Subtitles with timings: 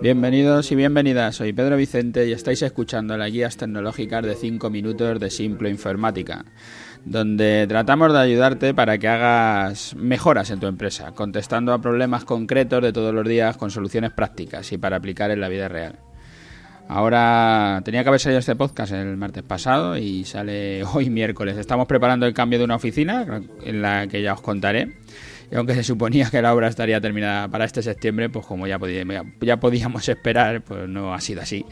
[0.00, 5.18] Bienvenidos y bienvenidas, soy Pedro Vicente y estáis escuchando las guías tecnológicas de 5 minutos
[5.18, 6.44] de Simple Informática,
[7.04, 12.80] donde tratamos de ayudarte para que hagas mejoras en tu empresa, contestando a problemas concretos
[12.80, 15.98] de todos los días con soluciones prácticas y para aplicar en la vida real.
[16.88, 21.56] Ahora tenía que haber salido este podcast el martes pasado y sale hoy miércoles.
[21.56, 24.96] Estamos preparando el cambio de una oficina en la que ya os contaré.
[25.50, 28.78] Y aunque se suponía que la obra estaría terminada para este septiembre, pues como ya,
[29.40, 31.64] ya podíamos esperar, pues no ha sido así.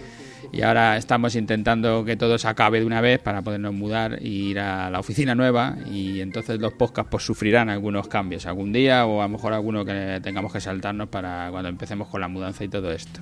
[0.52, 4.28] Y ahora estamos intentando que todo se acabe de una vez para podernos mudar e
[4.28, 5.76] ir a la oficina nueva.
[5.90, 9.84] Y entonces los podcasts pues sufrirán algunos cambios algún día o a lo mejor alguno
[9.84, 13.20] que tengamos que saltarnos para cuando empecemos con la mudanza y todo esto.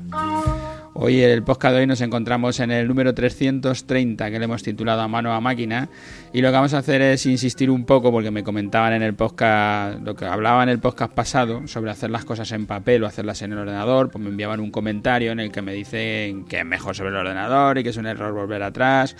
[0.96, 5.00] Hoy el podcast de hoy nos encontramos en el número 330 que le hemos titulado
[5.00, 5.88] A mano a máquina
[6.32, 9.12] y lo que vamos a hacer es insistir un poco porque me comentaban en el
[9.14, 13.08] podcast, lo que hablaba en el podcast pasado sobre hacer las cosas en papel o
[13.08, 16.60] hacerlas en el ordenador, pues me enviaban un comentario en el que me dicen que
[16.60, 19.16] es mejor sobre el ordenador y que es un error volver atrás.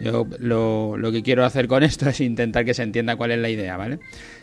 [0.00, 3.38] Yo lo, lo, que quiero hacer con esto es intentar que se entienda cuál es
[3.38, 3.98] la idea, ¿vale?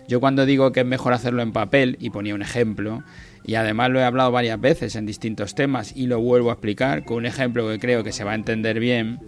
[0.07, 3.03] Yo cuando digo que es mejor hacerlo en papel, y ponía un ejemplo,
[3.43, 7.05] y además lo he hablado varias veces en distintos temas y lo vuelvo a explicar
[7.05, 9.19] con un ejemplo que creo que se va a entender bien,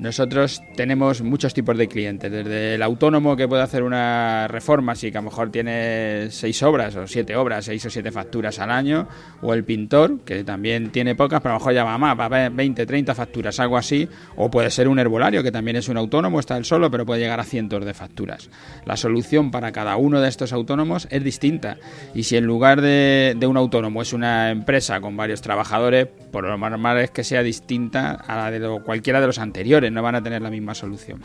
[0.00, 5.12] nosotros tenemos muchos tipos de clientes, desde el autónomo que puede hacer una reforma, así
[5.12, 8.70] que a lo mejor tiene seis obras o siete obras, seis o siete facturas al
[8.70, 9.06] año,
[9.42, 12.24] o el pintor, que también tiene pocas, pero a lo mejor ya va más, va
[12.24, 15.98] a 20, 30 facturas, algo así, o puede ser un herbolario, que también es un
[15.98, 18.48] autónomo, está él solo, pero puede llegar a cientos de facturas.
[18.86, 21.76] La solución para cada uno de estos autónomos es distinta,
[22.14, 26.56] y si en lugar de un autónomo es una empresa con varios trabajadores, por lo
[26.56, 30.22] normal es que sea distinta a la de cualquiera de los anteriores no van a
[30.22, 31.20] tener la misma solución.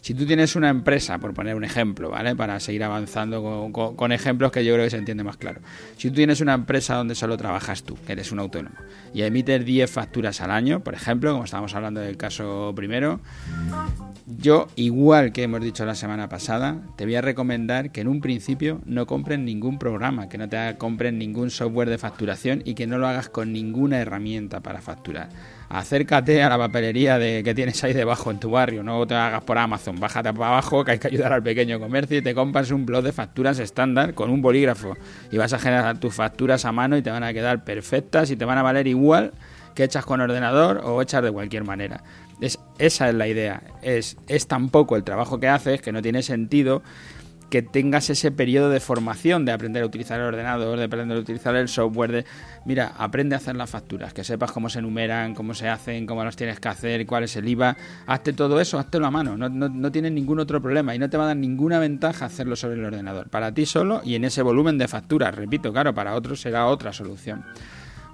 [0.00, 2.34] Si tú tienes una empresa, por poner un ejemplo, ¿vale?
[2.36, 5.60] Para seguir avanzando con, ejemplos que yo creo que se entiende más claro.
[5.96, 8.76] Si tú tienes una empresa donde solo trabajas tú, que eres un autónomo,
[9.12, 13.20] y emites 10 facturas al año, por ejemplo, como estábamos hablando del caso primero,
[14.38, 18.20] yo, igual que hemos dicho la semana pasada, te voy a recomendar que en un
[18.20, 22.86] principio no compren ningún programa, que no te compren ningún software de facturación y que
[22.86, 25.28] no lo hagas con ninguna herramienta para facturar
[25.70, 29.44] acércate a la papelería de, que tienes ahí debajo en tu barrio, no te hagas
[29.44, 32.72] por Amazon, bájate para abajo que hay que ayudar al pequeño comercio y te compras
[32.72, 34.96] un blog de facturas estándar con un bolígrafo
[35.30, 38.36] y vas a generar tus facturas a mano y te van a quedar perfectas y
[38.36, 39.32] te van a valer igual
[39.76, 42.02] que hechas con ordenador o hechas de cualquier manera.
[42.40, 46.02] Es, esa es la idea, es, es tan poco el trabajo que haces que no
[46.02, 46.82] tiene sentido
[47.50, 51.20] que tengas ese periodo de formación, de aprender a utilizar el ordenador, de aprender a
[51.20, 52.24] utilizar el software, de,
[52.64, 56.24] mira, aprende a hacer las facturas, que sepas cómo se enumeran, cómo se hacen, cómo
[56.24, 59.48] las tienes que hacer, cuál es el IVA, hazte todo eso, hazte a mano, no,
[59.48, 62.56] no, no tienes ningún otro problema y no te va a dar ninguna ventaja hacerlo
[62.56, 66.14] sobre el ordenador, para ti solo y en ese volumen de facturas, repito, claro, para
[66.14, 67.44] otros será otra solución.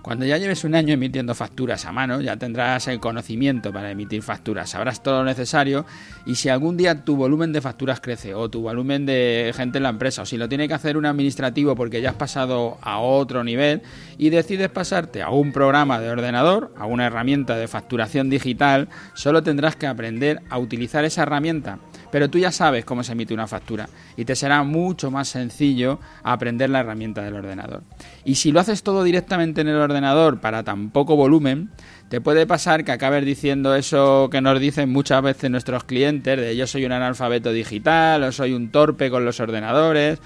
[0.07, 4.23] Cuando ya lleves un año emitiendo facturas a mano, ya tendrás el conocimiento para emitir
[4.23, 5.85] facturas, sabrás todo lo necesario
[6.25, 9.83] y si algún día tu volumen de facturas crece o tu volumen de gente en
[9.83, 13.01] la empresa o si lo tiene que hacer un administrativo porque ya has pasado a
[13.01, 13.83] otro nivel
[14.17, 19.43] y decides pasarte a un programa de ordenador, a una herramienta de facturación digital, solo
[19.43, 21.81] tendrás que aprender a utilizar esa herramienta
[22.17, 26.01] pero tú ya sabes cómo se emite una factura y te será mucho más sencillo
[26.23, 27.83] aprender la herramienta del ordenador.
[28.25, 31.69] Y si lo haces todo directamente en el ordenador para tan poco volumen,
[32.09, 36.57] te puede pasar que acabes diciendo eso que nos dicen muchas veces nuestros clientes, de
[36.57, 40.19] yo soy un analfabeto digital o soy un torpe con los ordenadores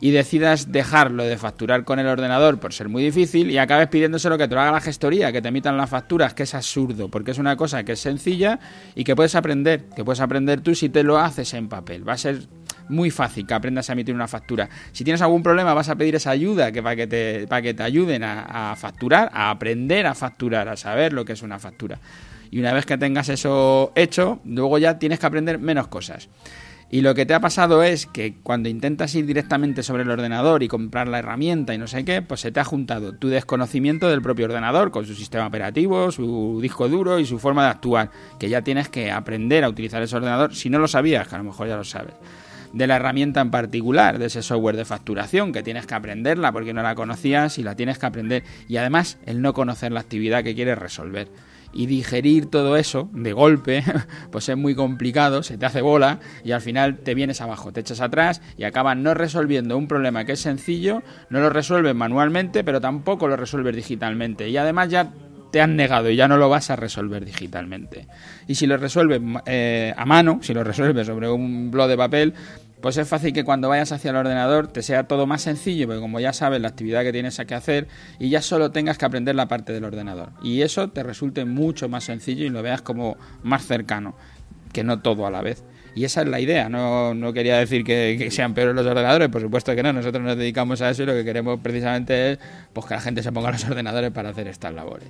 [0.00, 4.38] y decidas dejarlo de facturar con el ordenador por ser muy difícil y acabes pidiéndoselo
[4.38, 7.32] que te lo haga la gestoría, que te emitan las facturas, que es absurdo, porque
[7.32, 8.60] es una cosa que es sencilla
[8.94, 12.08] y que puedes aprender, que puedes aprender tú si te lo haces en papel.
[12.08, 12.46] Va a ser
[12.88, 14.68] muy fácil que aprendas a emitir una factura.
[14.92, 17.74] Si tienes algún problema, vas a pedir esa ayuda que para que te, para que
[17.74, 21.58] te ayuden a, a facturar, a aprender a facturar, a saber lo que es una
[21.58, 21.98] factura.
[22.50, 26.28] Y una vez que tengas eso hecho, luego ya tienes que aprender menos cosas.
[26.90, 30.62] Y lo que te ha pasado es que cuando intentas ir directamente sobre el ordenador
[30.62, 34.08] y comprar la herramienta y no sé qué, pues se te ha juntado tu desconocimiento
[34.08, 38.10] del propio ordenador con su sistema operativo, su disco duro y su forma de actuar,
[38.38, 41.38] que ya tienes que aprender a utilizar ese ordenador si no lo sabías, que a
[41.38, 42.14] lo mejor ya lo sabes
[42.72, 46.74] de la herramienta en particular, de ese software de facturación, que tienes que aprenderla porque
[46.74, 48.44] no la conocías y la tienes que aprender.
[48.68, 51.28] Y además, el no conocer la actividad que quieres resolver
[51.72, 53.84] y digerir todo eso de golpe,
[54.30, 57.80] pues es muy complicado, se te hace bola y al final te vienes abajo, te
[57.80, 62.64] echas atrás y acabas no resolviendo un problema que es sencillo, no lo resuelves manualmente,
[62.64, 65.12] pero tampoco lo resuelves digitalmente y además ya
[65.50, 68.06] te han negado y ya no lo vas a resolver digitalmente.
[68.46, 72.34] Y si lo resuelves eh, a mano, si lo resuelves sobre un blog de papel,
[72.80, 76.00] pues es fácil que cuando vayas hacia el ordenador te sea todo más sencillo, porque
[76.00, 77.88] como ya sabes la actividad que tienes que hacer
[78.18, 80.30] y ya solo tengas que aprender la parte del ordenador.
[80.42, 84.14] Y eso te resulte mucho más sencillo y lo veas como más cercano,
[84.72, 85.64] que no todo a la vez.
[85.94, 89.40] Y esa es la idea, no, no quería decir que, sean peores los ordenadores, por
[89.40, 92.38] supuesto que no, nosotros nos dedicamos a eso y lo que queremos precisamente es
[92.72, 95.08] pues, que la gente se ponga los ordenadores para hacer estas labores.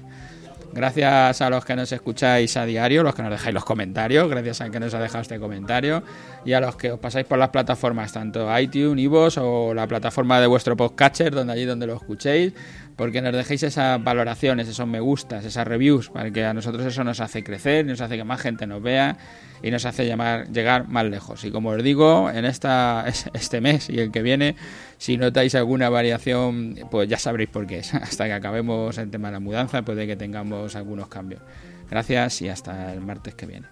[0.73, 4.61] Gracias a los que nos escucháis a diario, los que nos dejáis los comentarios, gracias
[4.61, 6.03] a que nos ha dejado este comentario
[6.45, 10.41] y a los que os pasáis por las plataformas, tanto iTunes, iVoox o la plataforma
[10.41, 12.53] de vuestro podcatcher, donde allí donde lo escuchéis,
[12.99, 17.05] porque nos dejéis esas valoraciones, esos me gustas, esas reviews, para que a nosotros eso
[17.05, 19.17] nos hace crecer, nos hace que más gente nos vea
[19.63, 21.45] y nos hace llamar, llegar más lejos.
[21.45, 23.05] Y como os digo, en esta,
[23.35, 24.57] este mes y el que viene,
[24.99, 27.95] si notáis alguna variación, pues ya sabréis por qué es.
[27.95, 31.43] Hasta que acabemos el tema de la mudanza, puede que tengamos algunos cambios.
[31.91, 33.67] Gracias y hasta el martes que viene.